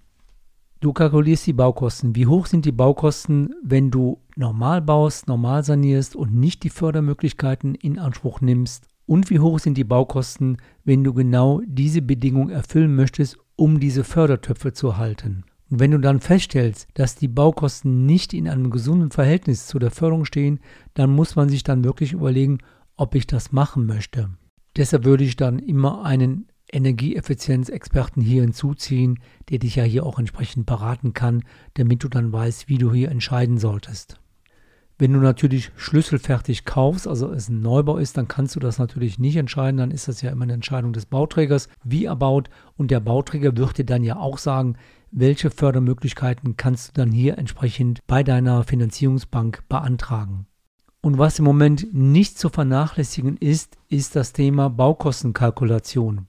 Du 0.80 0.92
kalkulierst 0.92 1.46
die 1.48 1.54
Baukosten. 1.54 2.14
Wie 2.14 2.26
hoch 2.26 2.46
sind 2.46 2.64
die 2.64 2.72
Baukosten, 2.72 3.52
wenn 3.64 3.90
du 3.90 4.20
normal 4.36 4.80
baust, 4.80 5.26
normal 5.26 5.64
sanierst 5.64 6.14
und 6.14 6.34
nicht 6.34 6.62
die 6.62 6.70
Fördermöglichkeiten 6.70 7.74
in 7.74 7.98
Anspruch 7.98 8.40
nimmst? 8.40 8.86
Und 9.04 9.28
wie 9.30 9.40
hoch 9.40 9.58
sind 9.58 9.76
die 9.76 9.84
Baukosten, 9.84 10.58
wenn 10.84 11.02
du 11.02 11.14
genau 11.14 11.62
diese 11.66 12.02
Bedingung 12.02 12.50
erfüllen 12.50 12.94
möchtest, 12.94 13.38
um 13.56 13.80
diese 13.80 14.04
Fördertöpfe 14.04 14.72
zu 14.72 14.98
halten? 14.98 15.44
Und 15.70 15.80
wenn 15.80 15.90
du 15.90 15.98
dann 15.98 16.20
feststellst, 16.20 16.88
dass 16.94 17.14
die 17.14 17.28
Baukosten 17.28 18.06
nicht 18.06 18.32
in 18.32 18.48
einem 18.48 18.70
gesunden 18.70 19.10
Verhältnis 19.10 19.66
zu 19.66 19.78
der 19.78 19.90
Förderung 19.90 20.24
stehen, 20.24 20.60
dann 20.94 21.10
muss 21.10 21.36
man 21.36 21.48
sich 21.48 21.62
dann 21.62 21.84
wirklich 21.84 22.12
überlegen, 22.12 22.58
ob 22.96 23.14
ich 23.14 23.26
das 23.26 23.52
machen 23.52 23.86
möchte. 23.86 24.30
Deshalb 24.76 25.04
würde 25.04 25.24
ich 25.24 25.36
dann 25.36 25.58
immer 25.58 26.04
einen 26.04 26.46
Energieeffizienzexperten 26.70 28.22
hier 28.22 28.42
hinzuziehen, 28.42 29.20
der 29.50 29.58
dich 29.58 29.76
ja 29.76 29.84
hier 29.84 30.04
auch 30.04 30.18
entsprechend 30.18 30.66
beraten 30.66 31.12
kann, 31.14 31.44
damit 31.74 32.04
du 32.04 32.08
dann 32.08 32.32
weißt, 32.32 32.68
wie 32.68 32.78
du 32.78 32.92
hier 32.92 33.10
entscheiden 33.10 33.58
solltest. 33.58 34.20
Wenn 35.00 35.12
du 35.12 35.20
natürlich 35.20 35.70
schlüsselfertig 35.76 36.64
kaufst, 36.64 37.06
also 37.06 37.30
es 37.30 37.48
ein 37.48 37.62
Neubau 37.62 37.98
ist, 37.98 38.16
dann 38.16 38.26
kannst 38.26 38.56
du 38.56 38.60
das 38.60 38.78
natürlich 38.78 39.20
nicht 39.20 39.36
entscheiden. 39.36 39.78
Dann 39.78 39.92
ist 39.92 40.08
das 40.08 40.22
ja 40.22 40.30
immer 40.32 40.42
eine 40.42 40.54
Entscheidung 40.54 40.92
des 40.92 41.06
Bauträgers, 41.06 41.68
wie 41.84 42.06
er 42.06 42.16
baut. 42.16 42.50
Und 42.76 42.90
der 42.90 42.98
Bauträger 42.98 43.56
wird 43.56 43.78
dir 43.78 43.84
dann 43.84 44.02
ja 44.02 44.16
auch 44.16 44.38
sagen, 44.38 44.76
welche 45.10 45.50
Fördermöglichkeiten 45.50 46.56
kannst 46.56 46.88
du 46.88 47.00
dann 47.00 47.12
hier 47.12 47.38
entsprechend 47.38 48.00
bei 48.06 48.22
deiner 48.22 48.64
Finanzierungsbank 48.64 49.64
beantragen. 49.68 50.46
Und 51.00 51.18
was 51.18 51.38
im 51.38 51.44
Moment 51.44 51.94
nicht 51.94 52.38
zu 52.38 52.48
vernachlässigen 52.48 53.36
ist, 53.36 53.76
ist 53.88 54.16
das 54.16 54.32
Thema 54.32 54.68
Baukostenkalkulation. 54.68 56.26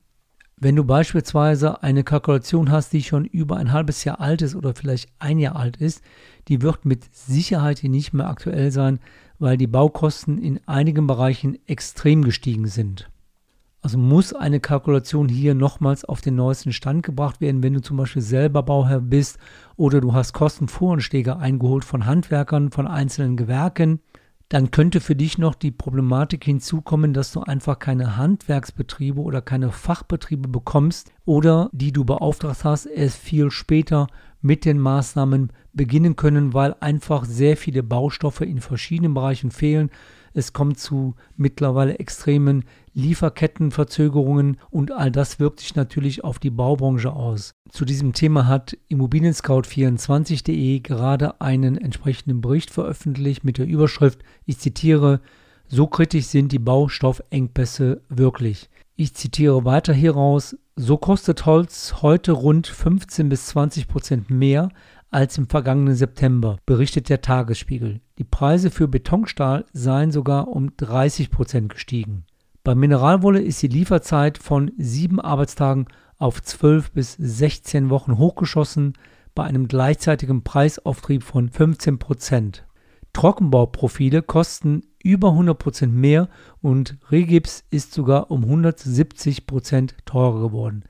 Wenn 0.61 0.75
du 0.75 0.83
beispielsweise 0.83 1.83
eine 1.83 2.03
Kalkulation 2.03 2.69
hast, 2.69 2.91
die 2.91 3.01
schon 3.01 3.25
über 3.25 3.57
ein 3.57 3.71
halbes 3.71 4.03
Jahr 4.03 4.19
alt 4.19 4.41
ist 4.41 4.55
oder 4.55 4.75
vielleicht 4.75 5.09
ein 5.17 5.39
Jahr 5.39 5.55
alt 5.55 5.77
ist, 5.77 6.01
die 6.49 6.61
wird 6.61 6.85
mit 6.85 7.15
Sicherheit 7.15 7.81
nicht 7.83 8.13
mehr 8.13 8.27
aktuell 8.27 8.71
sein, 8.71 8.99
weil 9.39 9.55
die 9.55 9.67
Baukosten 9.67 10.37
in 10.37 10.59
einigen 10.67 11.07
Bereichen 11.07 11.57
extrem 11.65 12.23
gestiegen 12.23 12.67
sind. 12.67 13.09
Also 13.81 13.97
muss 13.97 14.33
eine 14.33 14.59
Kalkulation 14.59 15.29
hier 15.29 15.55
nochmals 15.55 16.03
auf 16.03 16.21
den 16.21 16.35
neuesten 16.35 16.73
Stand 16.73 17.03
gebracht 17.03 17.39
werden, 17.39 17.63
wenn 17.63 17.73
du 17.73 17.81
zum 17.81 17.97
Beispiel 17.97 18.21
selber 18.21 18.63
Bauherr 18.63 18.99
bist 18.99 19.37
oder 19.77 20.01
du 20.01 20.13
hast 20.13 20.33
Kostenvoranschläge 20.33 21.37
eingeholt 21.37 21.85
von 21.85 22.05
Handwerkern, 22.05 22.71
von 22.71 22.87
einzelnen 22.87 23.37
Gewerken 23.37 24.01
dann 24.49 24.71
könnte 24.71 24.99
für 24.99 25.15
dich 25.15 25.37
noch 25.37 25.53
die 25.53 25.69
Problematik 25.69 26.43
hinzukommen, 26.43 27.13
dass 27.13 27.31
du 27.31 27.41
einfach 27.41 27.77
keine 27.77 28.17
Handwerksbetriebe 28.17 29.21
oder 29.21 29.43
keine 29.43 29.71
Fachbetriebe 29.71 30.49
bekommst 30.49 31.11
oder 31.25 31.69
die 31.71 31.91
du 31.91 32.03
beauftragt 32.03 32.63
hast, 32.63 32.87
erst 32.87 33.17
viel 33.17 33.51
später 33.51 34.07
mit 34.41 34.65
den 34.65 34.79
Maßnahmen 34.79 35.53
beginnen 35.73 36.15
können, 36.15 36.55
weil 36.55 36.75
einfach 36.79 37.25
sehr 37.25 37.57
viele 37.57 37.83
Baustoffe 37.83 38.41
in 38.41 38.59
verschiedenen 38.59 39.13
Bereichen 39.13 39.51
fehlen. 39.51 39.91
Es 40.33 40.53
kommt 40.53 40.79
zu 40.79 41.15
mittlerweile 41.35 41.99
extremen 41.99 42.63
Lieferkettenverzögerungen 42.93 44.57
und 44.69 44.91
all 44.91 45.11
das 45.11 45.39
wirkt 45.39 45.59
sich 45.59 45.75
natürlich 45.75 46.23
auf 46.23 46.39
die 46.39 46.49
Baubranche 46.49 47.13
aus. 47.13 47.51
Zu 47.69 47.85
diesem 47.85 48.13
Thema 48.13 48.47
hat 48.47 48.77
Immobilienscout24.de 48.89 50.79
gerade 50.79 51.39
einen 51.41 51.77
entsprechenden 51.77 52.41
Bericht 52.41 52.71
veröffentlicht 52.71 53.43
mit 53.43 53.57
der 53.57 53.67
Überschrift, 53.67 54.23
ich 54.45 54.59
zitiere, 54.59 55.21
so 55.67 55.87
kritisch 55.87 56.25
sind 56.25 56.51
die 56.51 56.59
Baustoffengpässe 56.59 58.01
wirklich. 58.09 58.69
Ich 58.95 59.13
zitiere 59.13 59.65
weiter 59.65 59.93
hieraus, 59.93 60.57
so 60.75 60.97
kostet 60.97 61.45
Holz 61.45 62.01
heute 62.01 62.31
rund 62.31 62.67
15 62.67 63.29
bis 63.29 63.45
20 63.47 63.87
Prozent 63.87 64.29
mehr 64.29 64.69
als 65.11 65.37
im 65.37 65.47
vergangenen 65.47 65.95
September, 65.95 66.57
berichtet 66.65 67.09
der 67.09 67.21
Tagesspiegel. 67.21 68.01
Die 68.19 68.25
Preise 68.25 68.69
für 68.69 68.89
Betonstahl 68.89 69.63
seien 69.71 70.11
sogar 70.11 70.49
um 70.49 70.75
30 70.75 71.31
Prozent 71.31 71.69
gestiegen. 71.69 72.25
Bei 72.65 72.75
Mineralwolle 72.75 73.41
ist 73.41 73.61
die 73.61 73.69
Lieferzeit 73.69 74.37
von 74.37 74.73
sieben 74.77 75.21
Arbeitstagen 75.21 75.87
auf 76.17 76.41
12 76.41 76.91
bis 76.91 77.13
16 77.13 77.89
Wochen 77.89 78.17
hochgeschossen, 78.17 78.97
bei 79.33 79.45
einem 79.45 79.69
gleichzeitigen 79.69 80.43
Preisauftrieb 80.43 81.23
von 81.23 81.49
15 81.49 81.97
Prozent. 81.97 82.67
Trockenbauprofile 83.13 84.21
kosten 84.21 84.81
über 85.01 85.29
100 85.29 85.57
Prozent 85.57 85.93
mehr 85.93 86.27
und 86.61 86.97
Regips 87.09 87.63
ist 87.69 87.93
sogar 87.93 88.31
um 88.31 88.43
170 88.43 89.47
Prozent 89.47 89.95
teurer 90.05 90.41
geworden. 90.41 90.83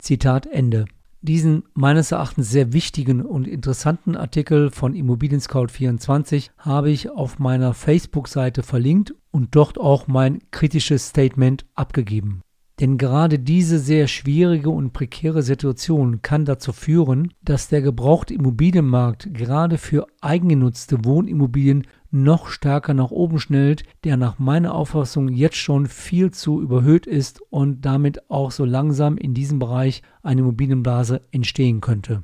Zitat 0.00 0.46
Ende. 0.46 0.86
Diesen 1.24 1.62
meines 1.74 2.10
Erachtens 2.10 2.50
sehr 2.50 2.72
wichtigen 2.72 3.22
und 3.22 3.46
interessanten 3.46 4.16
Artikel 4.16 4.72
von 4.72 4.92
Immobilien 4.92 5.40
Scout 5.40 5.68
24 5.68 6.50
habe 6.58 6.90
ich 6.90 7.10
auf 7.10 7.38
meiner 7.38 7.74
Facebook-Seite 7.74 8.64
verlinkt 8.64 9.14
und 9.30 9.54
dort 9.54 9.78
auch 9.78 10.08
mein 10.08 10.40
kritisches 10.50 11.10
Statement 11.10 11.64
abgegeben. 11.76 12.42
Denn 12.80 12.98
gerade 12.98 13.38
diese 13.38 13.78
sehr 13.78 14.08
schwierige 14.08 14.70
und 14.70 14.92
prekäre 14.92 15.44
Situation 15.44 16.22
kann 16.22 16.44
dazu 16.44 16.72
führen, 16.72 17.32
dass 17.40 17.68
der 17.68 17.82
gebrauchte 17.82 18.34
Immobilienmarkt 18.34 19.32
gerade 19.32 19.78
für 19.78 20.08
eigengenutzte 20.20 21.04
Wohnimmobilien 21.04 21.86
noch 22.12 22.48
stärker 22.48 22.94
nach 22.94 23.10
oben 23.10 23.40
schnellt, 23.40 23.84
der 24.04 24.16
nach 24.16 24.38
meiner 24.38 24.74
Auffassung 24.74 25.28
jetzt 25.28 25.56
schon 25.56 25.86
viel 25.86 26.30
zu 26.30 26.60
überhöht 26.60 27.06
ist 27.06 27.40
und 27.50 27.82
damit 27.82 28.30
auch 28.30 28.50
so 28.50 28.64
langsam 28.64 29.16
in 29.16 29.34
diesem 29.34 29.58
Bereich 29.58 30.02
eine 30.22 30.42
Immobilienblase 30.42 31.22
entstehen 31.32 31.80
könnte. 31.80 32.22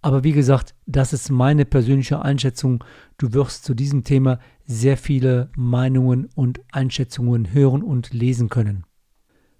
Aber 0.00 0.22
wie 0.22 0.32
gesagt, 0.32 0.74
das 0.86 1.12
ist 1.12 1.30
meine 1.30 1.64
persönliche 1.64 2.22
Einschätzung. 2.22 2.84
Du 3.18 3.32
wirst 3.32 3.64
zu 3.64 3.74
diesem 3.74 4.04
Thema 4.04 4.38
sehr 4.64 4.96
viele 4.96 5.50
Meinungen 5.56 6.28
und 6.34 6.60
Einschätzungen 6.70 7.52
hören 7.52 7.82
und 7.82 8.12
lesen 8.12 8.48
können. 8.48 8.84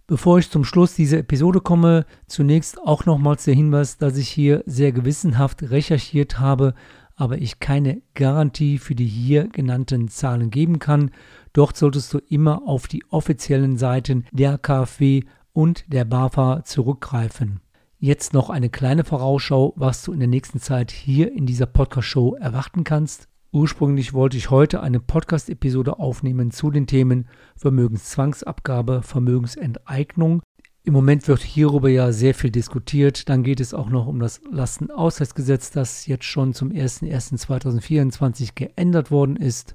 Bevor 0.06 0.38
ich 0.38 0.50
zum 0.50 0.64
Schluss 0.64 0.94
dieser 0.94 1.18
Episode 1.18 1.60
komme, 1.60 2.06
zunächst 2.26 2.80
auch 2.80 3.04
nochmals 3.04 3.44
der 3.44 3.54
Hinweis, 3.54 3.98
dass 3.98 4.16
ich 4.16 4.28
hier 4.28 4.62
sehr 4.64 4.92
gewissenhaft 4.92 5.70
recherchiert 5.70 6.38
habe, 6.38 6.72
aber 7.18 7.38
ich 7.38 7.58
keine 7.58 8.00
Garantie 8.14 8.78
für 8.78 8.94
die 8.94 9.06
hier 9.06 9.48
genannten 9.48 10.08
Zahlen 10.08 10.50
geben 10.50 10.78
kann. 10.78 11.10
Dort 11.52 11.76
solltest 11.76 12.14
du 12.14 12.18
immer 12.18 12.62
auf 12.66 12.86
die 12.86 13.04
offiziellen 13.10 13.76
Seiten 13.76 14.24
der 14.30 14.56
KfW 14.56 15.24
und 15.52 15.92
der 15.92 16.04
BAFA 16.04 16.62
zurückgreifen. 16.64 17.60
Jetzt 17.98 18.32
noch 18.32 18.48
eine 18.48 18.70
kleine 18.70 19.02
Vorausschau, 19.02 19.74
was 19.74 20.04
du 20.04 20.12
in 20.12 20.20
der 20.20 20.28
nächsten 20.28 20.60
Zeit 20.60 20.92
hier 20.92 21.32
in 21.32 21.46
dieser 21.46 21.66
Podcast-Show 21.66 22.36
erwarten 22.36 22.84
kannst. 22.84 23.28
Ursprünglich 23.50 24.12
wollte 24.12 24.36
ich 24.36 24.50
heute 24.50 24.82
eine 24.82 25.00
Podcast-Episode 25.00 25.98
aufnehmen 25.98 26.52
zu 26.52 26.70
den 26.70 26.86
Themen 26.86 27.26
Vermögenszwangsabgabe, 27.56 29.02
Vermögensenteignung. 29.02 30.42
Im 30.88 30.94
Moment 30.94 31.28
wird 31.28 31.42
hierüber 31.42 31.90
ja 31.90 32.12
sehr 32.12 32.32
viel 32.32 32.50
diskutiert. 32.50 33.28
Dann 33.28 33.42
geht 33.42 33.60
es 33.60 33.74
auch 33.74 33.90
noch 33.90 34.06
um 34.06 34.20
das 34.20 34.40
Lastenausgleichsgesetz, 34.50 35.70
das 35.70 36.06
jetzt 36.06 36.24
schon 36.24 36.54
zum 36.54 36.70
01.01.2024 36.70 38.52
geändert 38.54 39.10
worden 39.10 39.36
ist. 39.36 39.74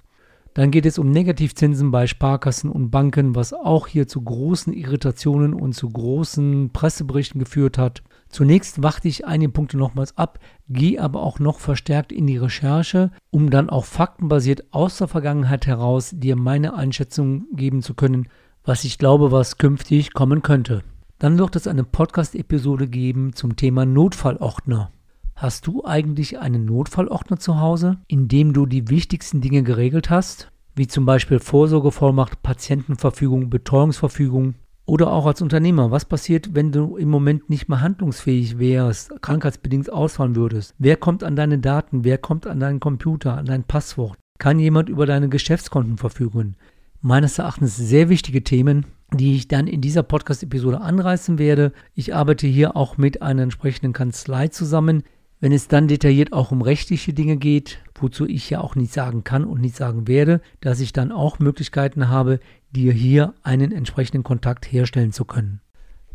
Dann 0.55 0.71
geht 0.71 0.87
es 0.87 0.97
um 0.97 1.11
Negativzinsen 1.11 1.91
bei 1.91 2.07
Sparkassen 2.07 2.71
und 2.71 2.89
Banken, 2.89 3.35
was 3.35 3.53
auch 3.53 3.85
hier 3.85 4.07
zu 4.07 4.23
großen 4.23 4.73
Irritationen 4.73 5.53
und 5.53 5.73
zu 5.73 5.87
großen 5.87 6.71
Presseberichten 6.73 7.37
geführt 7.37 7.77
hat. 7.77 8.01
Zunächst 8.29 8.81
wachte 8.81 9.07
ich 9.07 9.27
einige 9.27 9.51
Punkte 9.51 9.77
nochmals 9.77 10.17
ab, 10.17 10.39
gehe 10.67 10.99
aber 10.99 11.21
auch 11.21 11.37
noch 11.37 11.59
verstärkt 11.59 12.11
in 12.11 12.25
die 12.25 12.37
Recherche, 12.37 13.11
um 13.29 13.51
dann 13.51 13.69
auch 13.69 13.85
faktenbasiert 13.85 14.63
aus 14.73 14.97
der 14.97 15.09
Vergangenheit 15.09 15.67
heraus 15.67 16.09
dir 16.11 16.35
meine 16.35 16.73
Einschätzung 16.73 17.45
geben 17.53 17.83
zu 17.83 17.93
können, 17.93 18.29
was 18.65 18.83
ich 18.83 18.97
glaube, 18.97 19.31
was 19.31 19.59
künftig 19.59 20.13
kommen 20.13 20.41
könnte. 20.41 20.81
Dann 21.23 21.39
wird 21.39 21.55
es 21.55 21.67
eine 21.67 21.85
Podcast-Episode 21.85 22.89
geben 22.89 23.31
zum 23.31 23.55
Thema 23.55 23.85
Notfallordner. 23.85 24.91
Hast 25.37 25.67
du 25.67 25.85
eigentlich 25.85 26.39
einen 26.39 26.65
Notfallordner 26.65 27.39
zu 27.39 27.61
Hause, 27.61 27.99
in 28.09 28.27
dem 28.27 28.51
du 28.51 28.65
die 28.65 28.89
wichtigsten 28.89 29.39
Dinge 29.39 29.63
geregelt 29.63 30.09
hast, 30.09 30.51
wie 30.75 30.85
zum 30.85 31.05
Beispiel 31.05 31.39
Vorsorgevollmacht, 31.39 32.43
Patientenverfügung, 32.43 33.49
Betreuungsverfügung 33.49 34.55
oder 34.85 35.13
auch 35.13 35.25
als 35.25 35.41
Unternehmer? 35.41 35.91
Was 35.91 36.03
passiert, 36.03 36.55
wenn 36.55 36.73
du 36.73 36.97
im 36.97 37.09
Moment 37.09 37.49
nicht 37.49 37.69
mehr 37.69 37.79
handlungsfähig 37.79 38.59
wärst, 38.59 39.21
krankheitsbedingt 39.21 39.89
ausfallen 39.93 40.35
würdest? 40.35 40.75
Wer 40.77 40.97
kommt 40.97 41.23
an 41.23 41.37
deine 41.37 41.57
Daten? 41.57 42.03
Wer 42.03 42.17
kommt 42.17 42.47
an 42.47 42.59
deinen 42.59 42.81
Computer, 42.81 43.37
an 43.37 43.45
dein 43.45 43.63
Passwort? 43.63 44.17
Kann 44.39 44.59
jemand 44.59 44.89
über 44.89 45.05
deine 45.05 45.29
Geschäftskonten 45.29 45.95
verfügen? 45.95 46.57
Meines 47.05 47.37
Erachtens 47.37 47.75
sehr 47.75 48.07
wichtige 48.07 48.45
Themen, 48.45 48.85
die 49.11 49.35
ich 49.35 49.49
dann 49.49 49.67
in 49.67 49.81
dieser 49.81 50.03
Podcast-Episode 50.03 50.79
anreißen 50.79 51.37
werde. 51.37 51.73
Ich 51.95 52.15
arbeite 52.15 52.47
hier 52.47 52.77
auch 52.77 52.97
mit 52.97 53.21
einer 53.21 53.41
entsprechenden 53.41 53.91
Kanzlei 53.91 54.47
zusammen, 54.47 55.03
wenn 55.41 55.51
es 55.51 55.67
dann 55.67 55.89
detailliert 55.89 56.31
auch 56.31 56.51
um 56.51 56.61
rechtliche 56.61 57.11
Dinge 57.11 57.35
geht, 57.35 57.79
wozu 57.95 58.25
ich 58.25 58.49
ja 58.49 58.61
auch 58.61 58.77
nicht 58.77 58.93
sagen 58.93 59.25
kann 59.25 59.43
und 59.43 59.59
nicht 59.59 59.75
sagen 59.75 60.07
werde, 60.07 60.39
dass 60.61 60.79
ich 60.79 60.93
dann 60.93 61.11
auch 61.11 61.39
Möglichkeiten 61.39 62.07
habe, 62.07 62.39
dir 62.71 62.93
hier 62.93 63.33
einen 63.43 63.73
entsprechenden 63.73 64.23
Kontakt 64.23 64.71
herstellen 64.71 65.11
zu 65.11 65.25
können. 65.25 65.59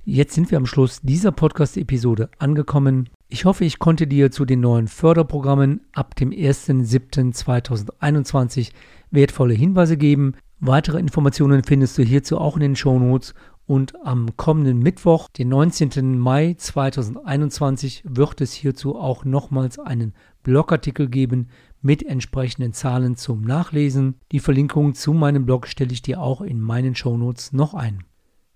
Jetzt 0.07 0.33
sind 0.33 0.50
wir 0.50 0.57
am 0.57 0.64
Schluss 0.64 1.02
dieser 1.02 1.33
Podcast-Episode 1.33 2.30
angekommen. 2.38 3.11
Ich 3.28 3.45
hoffe, 3.45 3.66
ich 3.66 3.78
konnte 3.78 4.07
dir 4.07 4.30
zu 4.30 4.47
den 4.47 4.61
neuen 4.61 4.88
Förderprogrammen 4.88 5.83
ab 5.92 6.16
dem 6.16 6.30
1.7.2021 6.30 8.71
wertvolle 9.11 9.52
Hinweise 9.52 9.99
geben. 9.99 10.33
Weitere 10.61 10.99
Informationen 10.99 11.62
findest 11.62 11.99
du 11.99 12.03
hierzu 12.03 12.38
auch 12.38 12.57
in 12.57 12.62
den 12.62 12.77
Show 12.77 12.99
Notes 12.99 13.33
und 13.67 13.95
am 14.05 14.37
kommenden 14.37 14.81
Mittwoch, 14.81 15.29
den 15.29 15.50
19. 15.50 16.19
Mai 16.19 16.55
2021, 16.59 18.03
wird 18.05 18.41
es 18.41 18.55
hierzu 18.55 18.97
auch 18.97 19.25
nochmals 19.25 19.79
einen 19.79 20.15
Blogartikel 20.43 21.09
geben 21.09 21.49
mit 21.81 22.05
entsprechenden 22.05 22.73
Zahlen 22.73 23.15
zum 23.15 23.43
Nachlesen. 23.43 24.17
Die 24.33 24.41
Verlinkung 24.41 24.95
zu 24.95 25.12
meinem 25.12 25.47
Blog 25.47 25.69
stelle 25.69 25.93
ich 25.93 26.03
dir 26.03 26.21
auch 26.21 26.41
in 26.41 26.61
meinen 26.61 26.97
Shownotes 26.97 27.53
noch 27.53 27.75
ein. 27.75 28.03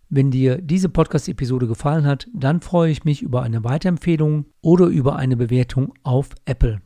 Wenn 0.09 0.31
dir 0.31 0.61
diese 0.61 0.89
Podcast-Episode 0.89 1.69
gefallen 1.69 2.05
hat, 2.05 2.27
dann 2.35 2.61
freue 2.63 2.91
ich 2.91 3.05
mich 3.05 3.23
über 3.23 3.43
eine 3.43 3.63
Weiterempfehlung 3.63 4.47
oder 4.61 4.87
über 4.87 5.17
eine 5.17 5.37
Bewertung 5.37 5.95
auf 6.03 6.31
Apple. 6.47 6.81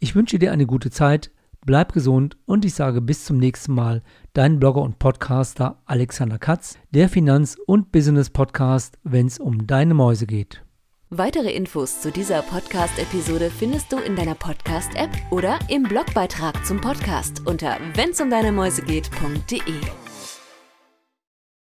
Ich 0.00 0.14
wünsche 0.14 0.38
dir 0.38 0.52
eine 0.52 0.66
gute 0.66 0.90
Zeit, 0.90 1.30
bleib 1.68 1.92
gesund 1.92 2.38
und 2.46 2.64
ich 2.64 2.72
sage 2.72 3.02
bis 3.02 3.26
zum 3.26 3.36
nächsten 3.36 3.74
Mal 3.74 4.02
dein 4.32 4.58
Blogger 4.58 4.80
und 4.80 4.98
Podcaster 4.98 5.82
Alexander 5.84 6.38
Katz, 6.38 6.78
der 6.92 7.10
Finanz- 7.10 7.58
und 7.66 7.92
Business-Podcast, 7.92 8.96
wenn 9.04 9.26
es 9.26 9.38
um 9.38 9.66
deine 9.66 9.92
Mäuse 9.92 10.26
geht. 10.26 10.64
Weitere 11.10 11.50
Infos 11.50 12.00
zu 12.00 12.10
dieser 12.10 12.40
Podcast-Episode 12.40 13.50
findest 13.50 13.92
du 13.92 13.98
in 13.98 14.16
deiner 14.16 14.34
Podcast-App 14.34 15.10
oder 15.30 15.58
im 15.68 15.82
Blogbeitrag 15.82 16.64
zum 16.64 16.80
Podcast 16.80 17.46
unter 17.46 17.76
wennsumdeinemäusegeht.de. 17.96 20.07